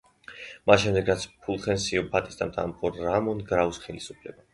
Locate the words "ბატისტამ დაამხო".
2.15-2.91